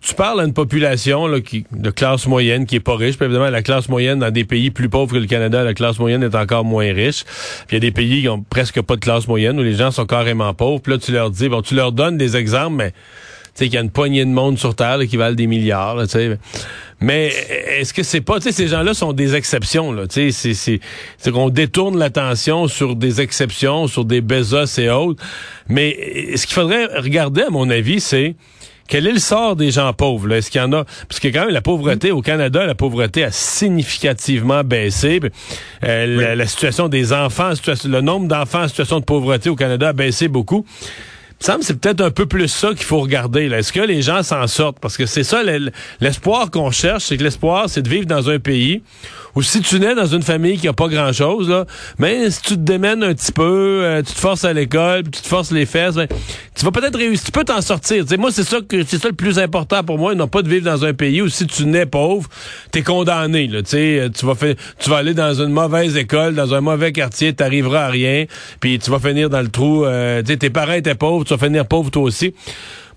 tu, 0.00 0.14
parles 0.14 0.40
à 0.40 0.44
une 0.44 0.52
population 0.52 1.26
là, 1.26 1.40
qui, 1.40 1.64
de 1.72 1.90
classe 1.90 2.26
moyenne 2.26 2.66
qui 2.66 2.76
est 2.76 2.80
pas 2.80 2.96
riche. 2.96 3.16
Puis 3.16 3.26
évidemment, 3.26 3.50
la 3.50 3.62
classe 3.62 3.88
moyenne 3.88 4.18
dans 4.18 4.30
des 4.30 4.44
pays 4.44 4.70
plus 4.70 4.88
pauvres 4.88 5.12
que 5.12 5.18
le 5.18 5.26
Canada, 5.26 5.64
la 5.64 5.74
classe 5.74 5.98
moyenne 5.98 6.22
est 6.22 6.34
encore 6.34 6.64
moins 6.64 6.92
riche. 6.92 7.24
Puis 7.66 7.72
il 7.72 7.74
y 7.74 7.76
a 7.76 7.80
des 7.80 7.90
pays 7.90 8.22
qui 8.22 8.28
ont 8.28 8.42
presque 8.42 8.80
pas 8.82 8.96
de 8.96 9.00
classe 9.00 9.26
moyenne 9.28 9.58
où 9.58 9.62
les 9.62 9.74
gens 9.74 9.90
sont 9.90 10.06
carrément 10.06 10.52
pauvres. 10.54 10.80
Puis 10.80 10.92
là, 10.92 10.98
tu 10.98 11.12
leur 11.12 11.30
dis, 11.30 11.48
bon, 11.48 11.62
tu 11.62 11.74
leur 11.74 11.92
donnes 11.92 12.16
des 12.18 12.36
exemples, 12.36 12.76
mais 12.76 12.90
tu 12.90 12.96
sais 13.54 13.64
qu'il 13.64 13.74
y 13.74 13.78
a 13.78 13.80
une 13.80 13.90
poignée 13.90 14.24
de 14.24 14.30
monde 14.30 14.58
sur 14.58 14.74
Terre 14.74 14.98
qui 15.08 15.16
valent 15.16 15.36
des 15.36 15.46
milliards. 15.46 16.02
tu 16.02 16.08
sais. 16.08 16.38
Mais 17.00 17.32
est-ce 17.78 17.94
que 17.94 18.02
c'est 18.02 18.20
pas, 18.20 18.40
tu 18.40 18.44
sais, 18.44 18.52
ces 18.52 18.68
gens-là 18.68 18.92
sont 18.92 19.12
des 19.12 19.36
exceptions, 19.36 19.92
là. 19.92 20.06
Tu 20.06 20.32
sais, 20.32 20.54
c'est, 20.54 21.30
qu'on 21.30 21.48
détourne 21.48 21.96
l'attention 21.98 22.66
sur 22.66 22.96
des 22.96 23.20
exceptions, 23.20 23.86
sur 23.86 24.04
des 24.04 24.20
Bezos 24.20 24.78
et 24.78 24.90
autres. 24.90 25.22
Mais 25.68 26.36
ce 26.36 26.46
qu'il 26.46 26.54
faudrait 26.54 26.86
regarder, 26.98 27.42
à 27.42 27.50
mon 27.50 27.70
avis, 27.70 28.00
c'est 28.00 28.34
quel 28.88 29.06
est 29.06 29.12
le 29.12 29.18
sort 29.18 29.54
des 29.54 29.70
gens 29.70 29.92
pauvres? 29.92 30.32
Est-ce 30.32 30.50
qu'il 30.50 30.60
y 30.60 30.64
en 30.64 30.72
a? 30.72 30.84
Parce 31.08 31.20
que 31.20 31.28
quand 31.28 31.44
même, 31.44 31.54
la 31.54 31.60
pauvreté 31.60 32.10
au 32.10 32.22
Canada, 32.22 32.66
la 32.66 32.74
pauvreté 32.74 33.22
a 33.22 33.30
significativement 33.30 34.64
baissé. 34.64 35.20
Euh, 35.84 36.34
la, 36.34 36.46
situation 36.46 36.88
des 36.88 37.12
enfants, 37.12 37.52
le 37.84 38.00
nombre 38.00 38.26
d'enfants 38.26 38.62
en 38.62 38.68
situation 38.68 38.98
de 38.98 39.04
pauvreté 39.04 39.50
au 39.50 39.56
Canada 39.56 39.88
a 39.88 39.92
baissé 39.92 40.28
beaucoup. 40.28 40.64
Me 41.46 41.62
c'est 41.62 41.80
peut-être 41.80 42.00
un 42.00 42.10
peu 42.10 42.26
plus 42.26 42.48
ça 42.48 42.68
qu'il 42.68 42.84
faut 42.84 43.00
regarder. 43.00 43.46
Est-ce 43.46 43.72
que 43.72 43.80
les 43.80 44.02
gens 44.02 44.22
s'en 44.22 44.46
sortent? 44.46 44.78
Parce 44.80 44.96
que 44.96 45.06
c'est 45.06 45.24
ça 45.24 45.42
l'espoir 46.00 46.50
qu'on 46.50 46.70
cherche, 46.70 47.04
c'est 47.04 47.16
que 47.16 47.22
l'espoir, 47.22 47.68
c'est 47.68 47.82
de 47.82 47.88
vivre 47.88 48.06
dans 48.06 48.28
un 48.28 48.38
pays 48.38 48.82
ou 49.38 49.42
si 49.42 49.60
tu 49.60 49.78
nais 49.78 49.94
dans 49.94 50.06
une 50.06 50.22
famille 50.22 50.58
qui 50.58 50.66
a 50.66 50.72
pas 50.72 50.88
grand-chose, 50.88 51.64
mais 51.98 52.28
si 52.28 52.42
tu 52.42 52.54
te 52.54 52.60
démènes 52.60 53.04
un 53.04 53.14
petit 53.14 53.30
peu, 53.30 53.82
euh, 53.84 54.02
tu 54.02 54.12
te 54.12 54.18
forces 54.18 54.44
à 54.44 54.52
l'école, 54.52 55.04
tu 55.04 55.22
te 55.22 55.28
forces 55.28 55.52
les 55.52 55.64
fesses, 55.64 55.94
ben, 55.94 56.08
tu 56.56 56.64
vas 56.64 56.72
peut-être 56.72 56.98
réussir, 56.98 57.26
tu 57.26 57.30
peux 57.30 57.44
t'en 57.44 57.60
sortir. 57.60 58.04
T'sais, 58.04 58.16
moi, 58.16 58.32
c'est 58.32 58.42
ça 58.42 58.58
que 58.66 58.82
c'est 58.84 59.00
ça 59.00 59.06
le 59.06 59.14
plus 59.14 59.38
important 59.38 59.84
pour 59.84 59.96
moi, 59.96 60.16
non 60.16 60.26
pas 60.26 60.42
de 60.42 60.48
vivre 60.48 60.64
dans 60.64 60.84
un 60.84 60.92
pays 60.92 61.22
où 61.22 61.28
si 61.28 61.46
tu 61.46 61.66
nais 61.66 61.86
pauvre, 61.86 62.28
t'es 62.72 62.82
condamné. 62.82 63.46
Là, 63.46 63.62
tu 63.62 64.26
vas 64.26 64.34
faire, 64.34 64.56
tu 64.80 64.90
vas 64.90 64.96
aller 64.96 65.14
dans 65.14 65.34
une 65.34 65.52
mauvaise 65.52 65.96
école, 65.96 66.34
dans 66.34 66.52
un 66.54 66.60
mauvais 66.60 66.90
quartier, 66.90 67.32
t'arriveras 67.32 67.84
à 67.84 67.90
rien, 67.90 68.24
puis 68.58 68.80
tu 68.80 68.90
vas 68.90 68.98
finir 68.98 69.30
dans 69.30 69.40
le 69.40 69.50
trou. 69.50 69.84
Euh, 69.84 70.20
tes 70.22 70.50
parents 70.50 70.72
étaient 70.72 70.96
pauvres, 70.96 71.24
tu 71.28 71.34
vas 71.34 71.46
finir 71.46 71.66
pauvre 71.66 71.90
toi 71.90 72.02
aussi. 72.02 72.34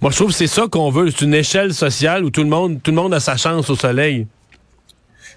Moi, 0.02 0.12
je 0.12 0.16
trouve 0.16 0.30
que 0.30 0.36
c'est 0.36 0.48
ça 0.48 0.68
qu'on 0.70 0.90
veut. 0.90 1.12
C'est 1.12 1.26
une 1.26 1.34
échelle 1.34 1.74
sociale 1.74 2.24
où 2.24 2.32
tout 2.32 2.42
le 2.42 2.50
monde, 2.50 2.82
tout 2.82 2.92
le 2.92 2.98
monde 2.98 3.14
a 3.14 3.20
sa 3.20 3.38
chance 3.38 3.70
au 3.70 3.76
soleil. 3.76 4.26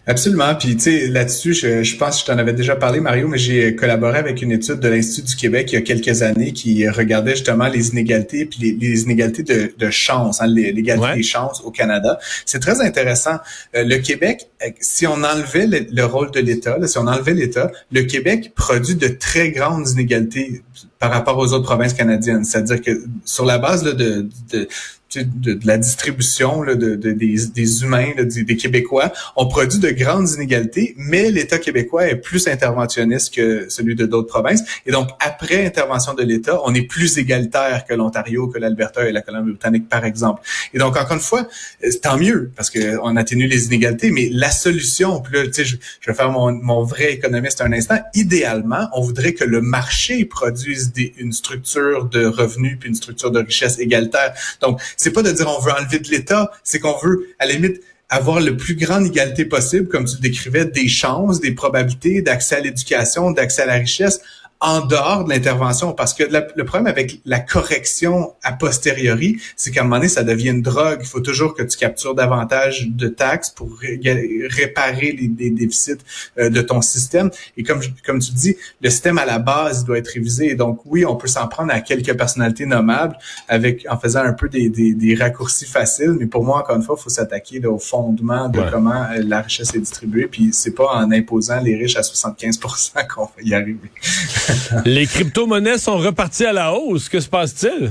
Absolument. 0.07 0.55
Puis 0.55 0.77
tu 0.77 0.83
sais, 0.83 1.07
là-dessus, 1.07 1.55
je, 1.55 1.83
je, 1.83 1.97
pense 1.97 2.17
que 2.17 2.21
je 2.21 2.27
t'en 2.27 2.39
avais 2.39 2.53
déjà 2.53 2.77
parlé, 2.77 3.01
Mario, 3.01 3.27
mais 3.27 3.39
j'ai 3.39 3.75
collaboré 3.75 4.19
avec 4.19 4.43
une 4.43 4.53
étude 4.53 4.79
de 4.79 4.89
l'Institut 4.89 5.29
du 5.29 5.37
Québec 5.37 5.73
il 5.73 5.77
y 5.77 5.79
a 5.79 5.81
quelques 5.81 6.21
années 6.21 6.53
qui 6.53 6.87
regardait 6.89 7.33
justement 7.33 7.69
les 7.69 7.89
inégalités 7.89 8.45
puis 8.45 8.77
les, 8.79 9.03
inégalités 9.03 9.43
de, 9.43 9.73
de 9.79 9.91
chance, 9.91 10.43
hein, 10.43 10.47
l'égalité 10.47 11.15
des 11.15 11.23
chances 11.23 11.63
au 11.65 11.71
Canada. 11.71 12.19
C'est 12.45 12.61
très 12.61 12.83
intéressant. 12.83 13.39
Euh, 13.75 13.85
le 13.85 13.97
Québec, 13.97 14.51
euh, 14.63 14.69
si 14.79 15.07
on 15.07 15.23
enlevait 15.23 15.67
le, 15.67 16.05
rôle 16.05 16.31
de 16.33 16.41
l'État, 16.41 16.77
si 16.87 16.99
on 16.99 17.07
enlevait 17.07 17.33
l'État, 17.33 17.71
le 17.91 18.03
Québec 18.03 18.53
produit 18.55 18.97
de 18.97 19.09
très 19.09 19.51
grandes 19.53 19.89
inégalités 19.89 20.63
par 20.99 21.13
rapport 21.13 21.39
aux 21.39 21.53
autres 21.55 21.65
provinces 21.65 21.95
canadiennes. 21.95 22.45
C'est-à-dire 22.45 22.83
que 22.83 23.05
sur 23.25 23.47
la 23.47 23.57
base 23.57 23.83
là, 23.85 23.93
de, 23.93 24.29
de 24.53 24.69
de, 25.17 25.59
la 25.65 25.79
distribution 25.79 26.63
là, 26.63 26.75
de, 26.75 26.95
des, 26.97 27.83
humains, 27.83 28.13
des, 28.19 28.57
Québécois, 28.57 29.13
on 29.37 29.47
produit 29.47 29.79
de 29.79 29.91
grandes 29.91 30.31
inégalités, 30.31 30.95
mais 30.97 31.31
l'État 31.31 31.59
québécois 31.59 32.07
est 32.07 32.17
plus 32.17 32.47
interventionniste 32.49 33.35
que 33.35 33.67
celui 33.69 33.95
de 33.95 34.07
d'autres 34.07 34.29
provinces. 34.29 34.63
Et 34.87 34.93
donc, 34.93 35.09
après 35.21 35.67
intervention 35.67 36.15
de 36.15 36.23
l'État, 36.23 36.61
on 36.65 36.75
est 36.75 36.83
plus 36.83 37.19
égalitaire 37.19 37.85
que 37.89 37.95
l'Ontario, 37.95 38.49
que 38.49 38.59
l'Alberta 38.59 39.09
et 39.09 39.13
la 39.13 39.23
Colombie-Britannique, 39.23 39.89
par 39.89 40.05
exemple. 40.05 40.43
Et 40.73 40.79
donc, 40.79 40.97
encore 40.97 41.15
une 41.17 41.21
fois, 41.21 41.47
euh, 41.85 41.91
tant 42.03 42.17
mieux, 42.17 42.53
parce 42.57 42.71
qu'on 42.71 43.17
atténue 43.17 43.47
les 43.47 43.67
inégalités, 43.67 44.11
mais 44.11 44.29
la 44.33 44.51
solution, 44.51 45.21
puis 45.21 45.35
là, 45.35 45.45
je, 45.53 45.63
je 45.65 45.77
vais 46.07 46.15
faire 46.15 46.31
mon, 46.31 46.53
mon 46.53 46.83
vrai 46.85 47.13
économiste 47.13 47.61
un 47.61 47.73
instant, 47.73 47.99
idéalement, 48.15 48.89
on 48.93 49.03
voudrait 49.03 49.35
que 49.35 49.45
le 49.45 49.61
marché 49.61 50.25
produise 50.25 50.93
des, 50.93 51.15
une 51.19 51.33
structure 51.33 52.07
de 52.07 52.27
revenus 52.27 52.77
puis 52.79 52.89
une 52.89 52.95
structure 52.95 53.31
de 53.31 53.41
richesse 53.41 53.79
égalitaire. 53.79 54.35
Donc, 54.61 54.81
c'est 55.05 55.13
pas 55.13 55.23
de 55.23 55.31
dire 55.31 55.47
on 55.55 55.61
veut 55.61 55.71
enlever 55.71 55.99
de 55.99 56.09
l'État, 56.09 56.51
c'est 56.63 56.79
qu'on 56.79 56.97
veut, 56.97 57.29
à 57.39 57.45
la 57.45 57.53
limite, 57.53 57.83
avoir 58.09 58.41
le 58.41 58.57
plus 58.57 58.75
grande 58.75 59.05
égalité 59.05 59.45
possible, 59.45 59.87
comme 59.89 60.07
tu 60.07 60.17
le 60.17 60.23
décrivais, 60.23 60.65
des 60.65 60.89
chances, 60.89 61.41
des 61.41 61.53
probabilités 61.53 62.23
d'accès 62.23 62.57
à 62.57 62.61
l'éducation, 62.61 63.31
d'accès 63.31 63.63
à 63.63 63.67
la 63.67 63.75
richesse, 63.75 64.21
en 64.65 64.81
dehors 64.81 65.25
de 65.25 65.31
l'intervention. 65.31 65.93
Parce 65.93 66.15
que 66.15 66.25
le 66.25 66.65
problème 66.65 66.87
avec 66.87 67.21
la 67.27 67.39
correction 67.39 68.33
a 68.43 68.53
posteriori, 68.53 69.37
c'est 69.57 69.71
qu'à 69.71 69.81
un 69.81 69.85
moment 69.85 69.97
donné, 69.97 70.09
ça 70.09 70.25
devient 70.25 70.49
une 70.49 70.63
drogue. 70.63 70.99
Il 71.01 71.07
faut 71.07 71.21
toujours 71.21 71.55
que 71.55 71.63
tu 71.63 71.77
captures 71.77 72.15
davantage 72.15 72.89
de 72.89 73.09
taxes 73.09 73.51
pour 73.51 73.69
réparer 73.79 75.13
les, 75.13 75.51
déficits 75.51 75.99
euh, 76.39 76.49
de 76.49 76.63
ton 76.63 76.81
système. 76.81 77.31
Et 77.59 77.63
comme, 77.63 77.81
comme 78.07 78.21
tu 78.21 78.33
dis, 78.33 78.57
le 78.81 78.89
système 78.89 79.19
à 79.19 79.27
la 79.27 79.39
base 79.39 79.85
doit 79.85 79.99
être 79.99 80.09
révisé. 80.09 80.55
donc, 80.55 80.81
oui, 80.87 81.05
on 81.05 81.17
peut 81.17 81.29
s'en 81.29 81.47
prendre 81.47 81.73
à 81.73 81.81
quelques 81.81 82.17
personnalités 82.17 82.65
nommables 82.65 83.19
avec 83.49 83.87
en 83.91 83.99
faisant 83.99 84.21
un 84.21 84.33
peu 84.33 84.49
des, 84.49 84.71
des, 84.71 85.15
raccourcis 85.15 85.67
faciles. 85.67 86.17
Mais 86.19 86.27
pour 86.27 86.43
moi, 86.43 86.61
encore 86.61 86.77
une 86.77 86.83
fois, 86.83 86.97
il 86.99 87.03
faut 87.03 87.11
s'attaquer 87.11 87.65
au 87.67 87.79
fondement 87.79 88.49
de 88.49 88.61
comment 88.71 89.05
euh, 89.13 89.23
la 89.23 89.43
richesse 89.43 89.75
est 89.75 89.79
distribuée. 89.79 90.27
Puis 90.27 90.51
c'est 90.53 90.75
pas 90.75 90.95
en 90.95 91.13
imposant 91.13 91.61
les 91.61 91.77
riches 91.77 91.97
à 91.97 92.01
75% 92.01 93.07
qu'on 93.15 93.25
va 93.25 93.31
y 93.43 93.53
arriver. 93.53 93.91
Les 94.85 95.07
crypto-monnaies 95.07 95.79
sont 95.79 95.99
reparties 95.99 96.47
à 96.47 96.53
la 96.53 96.73
hausse. 96.73 97.09
Que 97.09 97.21
se 97.21 97.29
passe-t-il? 97.29 97.91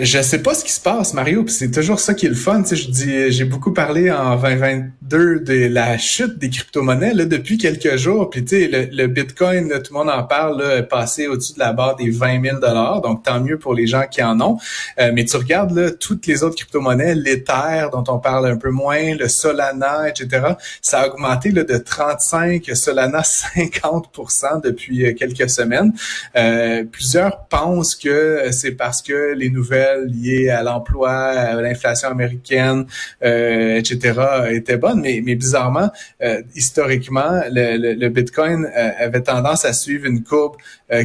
Je 0.00 0.22
sais 0.22 0.42
pas 0.42 0.54
ce 0.54 0.64
qui 0.64 0.72
se 0.72 0.80
passe, 0.80 1.14
Mario, 1.14 1.44
puis 1.44 1.52
c'est 1.52 1.70
toujours 1.70 1.98
ça 2.00 2.14
qui 2.14 2.26
est 2.26 2.30
le 2.30 2.34
fun. 2.34 2.62
Tu 2.62 2.68
sais, 2.68 2.76
je 2.76 2.90
dis, 2.90 3.32
j'ai 3.32 3.44
beaucoup 3.44 3.72
parlé 3.72 4.10
en 4.10 4.36
2022 4.36 5.40
de 5.40 5.68
la 5.68 5.98
chute 5.98 6.38
des 6.38 6.50
crypto-monnaies 6.50 7.14
là, 7.14 7.24
depuis 7.24 7.58
quelques 7.58 7.96
jours. 7.96 8.30
Puis 8.30 8.44
tu 8.44 8.70
sais, 8.70 8.88
le, 8.92 9.06
Bitcoin, 9.06 9.68
tout 9.82 9.92
le 9.92 9.98
monde 9.98 10.10
en 10.10 10.22
parle, 10.24 10.62
là, 10.62 10.76
est 10.76 10.82
passé 10.82 11.26
au-dessus 11.26 11.54
de 11.54 11.58
la 11.58 11.72
barre 11.72 11.96
des 11.96 12.10
20 12.10 12.42
000 12.42 12.58
dollars. 12.60 13.00
Donc 13.00 13.24
tant 13.24 13.40
mieux 13.40 13.58
pour 13.58 13.74
les 13.74 13.86
gens 13.86 14.04
qui 14.10 14.22
en 14.22 14.40
ont. 14.40 14.58
Euh, 14.98 15.10
mais 15.14 15.24
tu 15.24 15.36
regardes 15.36 15.76
là, 15.76 15.90
toutes 15.90 16.26
les 16.26 16.42
autres 16.42 16.56
crypto-monnaies, 16.56 17.14
l'Ether 17.14 17.88
dont 17.92 18.04
on 18.08 18.18
parle 18.18 18.46
un 18.46 18.56
peu 18.56 18.70
moins, 18.70 19.14
le 19.14 19.28
Solana, 19.28 20.08
etc. 20.08 20.54
Ça 20.82 21.00
a 21.00 21.08
augmenté 21.08 21.50
là, 21.50 21.64
de 21.64 21.76
35, 21.76 22.70
Solana 22.74 23.22
50% 23.22 24.62
depuis 24.62 25.06
euh, 25.06 25.14
quelques 25.14 25.50
semaines. 25.50 25.92
Euh, 26.36 26.84
plusieurs 26.84 27.46
pensent 27.46 27.94
que 27.94 28.50
c'est 28.52 28.72
parce 28.72 29.02
que 29.02 29.34
les 29.34 29.50
nouvelles 29.50 29.87
liées 30.06 30.50
à 30.50 30.62
l'emploi, 30.62 31.10
à 31.10 31.54
l'inflation 31.60 32.08
américaine, 32.08 32.86
euh, 33.24 33.76
etc., 33.76 34.20
étaient 34.50 34.76
bonnes, 34.76 35.00
mais, 35.00 35.20
bizarrement, 35.20 35.90
euh, 36.22 36.42
historiquement, 36.54 37.42
le, 37.50 38.08
Bitcoin 38.08 38.64
euh, 38.64 38.90
avait 38.98 39.22
tendance 39.22 39.64
à 39.64 39.72
suivre 39.72 40.06
une 40.06 40.22
courbe 40.22 40.56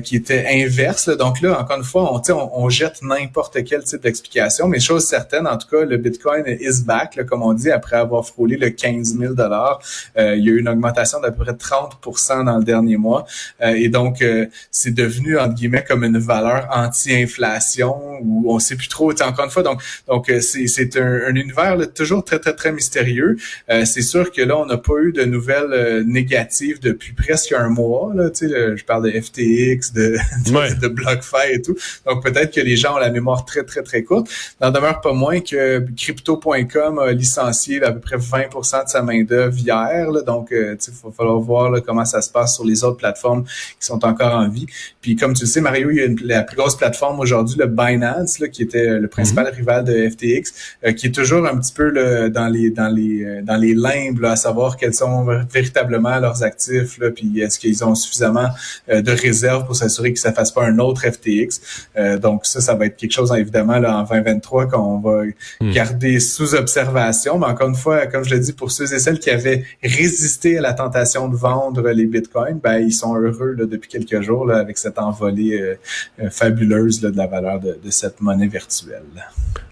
qui 0.02 0.16
était 0.16 0.46
inverse. 0.50 1.10
Donc 1.10 1.42
là, 1.42 1.60
encore 1.60 1.76
une 1.76 1.84
fois, 1.84 2.18
on, 2.54 2.70
jette 2.70 3.02
n'importe 3.02 3.62
quel 3.66 3.84
type 3.84 4.02
d'explication, 4.02 4.70
mais 4.70 4.80
chose 4.80 5.06
certaine, 5.06 5.46
en 5.46 5.58
tout 5.58 5.68
cas, 5.68 5.84
le 5.84 5.98
Bitcoin 5.98 6.46
is 6.48 6.84
back, 6.86 7.20
comme 7.26 7.44
on 7.44 7.52
dit, 7.52 7.70
après 7.70 7.98
avoir 7.98 8.26
frôlé 8.26 8.56
le 8.56 8.70
15 8.70 9.18
000 9.18 9.34
dollars. 9.34 9.82
Euh, 10.18 10.38
il 10.38 10.46
y 10.46 10.48
a 10.48 10.54
eu 10.54 10.60
une 10.62 10.70
augmentation 10.70 11.20
d'à 11.20 11.32
peu 11.32 11.44
près 11.44 11.54
30 11.54 12.00
dans 12.46 12.58
le 12.60 12.64
dernier 12.64 12.96
mois. 12.96 13.26
Et 13.62 13.90
donc, 13.90 14.24
c'est 14.72 14.94
devenu, 14.94 15.38
entre 15.38 15.56
guillemets, 15.56 15.84
comme 15.86 16.06
une 16.06 16.18
valeur 16.18 16.70
anti-inflation 16.72 18.20
où 18.22 18.54
on 18.54 18.60
sait 18.64 18.76
plus 18.76 18.88
trop. 18.88 19.12
Encore 19.12 19.46
une 19.46 19.52
fois, 19.52 19.64
donc, 19.64 19.82
donc 20.08 20.32
c'est 20.42 20.98
un, 20.98 21.22
un, 21.28 21.36
univers 21.36 21.78
toujours 21.94 22.24
très, 22.24 22.40
très, 22.40 22.54
très 22.54 22.72
mystérieux. 22.72 23.38
c'est 23.70 24.02
sûr 24.02 24.32
que 24.32 24.42
là, 24.42 24.58
on 24.58 24.66
n'a 24.66 24.78
pas 24.78 24.94
eu 25.02 25.12
de 25.12 25.24
nouvelles 25.24 26.04
négatives 26.06 26.80
depuis 26.80 27.14
presque 27.14 27.52
un 27.52 27.70
mois. 27.70 28.12
Là, 28.16 28.30
je 28.34 28.84
parle 28.84 29.12
de 29.12 29.20
FTX, 29.20 29.94
de, 29.94 30.18
de, 30.82 30.88
BlockFi 30.88 31.54
et 31.54 31.62
tout. 31.62 31.76
Donc 32.06 32.24
peut-être 32.24 32.54
que 32.54 32.62
les 32.62 32.76
gens 32.76 32.96
ont 32.96 33.00
la 33.00 33.10
mémoire 33.10 33.46
très, 33.46 33.64
très, 33.64 33.82
très 33.82 34.04
courte. 34.04 34.28
N'en 34.62 34.72
demeure 34.72 35.02
pas 35.02 35.14
moins 35.14 35.40
que 35.40 35.86
Crypto.com 35.96 37.00
a 37.00 37.12
licencié 37.12 37.84
à 37.84 37.92
peu 37.92 38.00
près 38.00 38.18
20% 38.18 38.86
de 38.86 38.90
sa 38.90 39.02
main-d'œuvre 39.02 39.58
hier. 39.58 40.12
Donc, 40.24 40.52
euh, 40.52 40.76
il 40.88 40.94
va 41.04 41.12
falloir 41.12 41.40
voir 41.40 41.72
comment 41.86 42.06
ça 42.06 42.22
se 42.22 42.30
passe 42.30 42.56
sur 42.56 42.66
les 42.66 42.84
autres 42.84 42.98
plateformes 42.98 43.44
qui 43.44 43.86
sont 43.86 44.04
encore 44.06 44.34
en 44.34 44.50
vie. 44.50 44.66
Puis 45.02 45.16
comme 45.16 45.34
tu 45.34 45.44
le 45.44 45.48
sais, 45.48 45.62
Mario, 45.62 45.90
il 45.92 45.98
y 45.98 46.02
a 46.02 46.06
une, 46.06 46.20
la 46.24 46.44
plus 46.44 46.58
grosse 46.58 46.78
plateforme 46.78 47.20
aujourd'hui, 47.20 47.58
le 47.58 47.68
Binance, 47.68 48.40
là, 48.40 48.48
qui 48.54 48.64
était 48.64 49.00
le 49.00 49.08
principal 49.08 49.48
mm-hmm. 49.48 49.56
rival 49.56 49.84
de 49.84 50.10
FTX, 50.10 50.54
euh, 50.86 50.92
qui 50.94 51.08
est 51.08 51.12
toujours 51.12 51.46
un 51.46 51.58
petit 51.58 51.74
peu 51.74 51.90
le, 51.90 52.30
dans 52.30 52.48
les 52.48 52.70
dans 52.70 52.90
les 52.90 53.24
euh, 53.24 53.42
dans 53.42 53.58
les 53.58 53.74
limbes 53.74 54.24
à 54.26 54.36
savoir 54.36 54.78
quels 54.78 54.94
sont 54.94 55.26
véritablement 55.52 56.20
leurs 56.20 56.44
actifs, 56.44 56.98
là, 57.00 57.10
puis 57.12 57.42
est-ce 57.42 57.60
qu'ils 57.60 57.84
ont 57.84 57.96
suffisamment 57.96 58.48
de 58.90 59.12
réserves 59.12 59.66
pour 59.66 59.76
s'assurer 59.76 60.14
que 60.14 60.20
ça 60.20 60.34
fasse 60.34 60.52
pas 60.52 60.66
un 60.66 60.80
autre 60.80 61.02
FTX. 61.02 61.62
Euh, 61.98 62.18
donc 62.18 62.46
ça, 62.46 62.62
ça 62.62 62.76
va 62.76 62.86
être 62.86 62.96
quelque 62.96 63.12
chose 63.12 63.34
évidemment 63.36 63.80
là, 63.80 63.98
en 63.98 64.04
2023 64.04 64.68
qu'on 64.68 65.00
va 65.00 65.24
hmm. 65.60 65.72
garder 65.72 66.20
sous 66.20 66.56
observation. 66.56 67.38
Mais 67.40 67.48
encore 67.48 67.70
une 67.70 67.76
fois, 67.76 68.08
comme 68.08 68.24
je 68.24 68.34
l'ai 68.34 68.40
dit, 68.40 68.54
pour 68.54 68.72
ceux 68.72 68.92
et 68.94 69.00
celles 69.00 69.20
qui 69.20 69.30
avaient 69.30 69.64
résisté 69.84 70.58
à 70.58 70.62
la 70.62 70.74
tentation 70.74 71.28
de 71.28 71.36
vendre 71.36 71.90
les 71.90 72.06
bitcoins, 72.06 72.60
ben 72.62 72.78
ils 72.78 72.94
sont 72.94 73.16
heureux 73.16 73.54
là, 73.58 73.66
depuis 73.66 73.90
quelques 73.90 74.22
jours 74.22 74.46
là, 74.46 74.58
avec 74.58 74.78
cette 74.78 75.00
envolée 75.00 75.60
euh, 75.60 75.76
euh, 76.22 76.30
fabuleuse 76.30 77.02
là, 77.02 77.12
de 77.12 77.18
la 77.18 77.28
valeur 77.28 77.60
de, 77.60 77.78
de 77.84 77.92
cette 77.92 78.22
monnaie 78.22 78.43
virtuelle. 78.48 79.28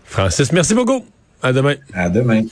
Francis, 0.06 0.52
merci 0.52 0.74
beaucoup. 0.74 1.06
À 1.42 1.54
demain. 1.54 1.76
À 1.94 2.10
demain. 2.10 2.44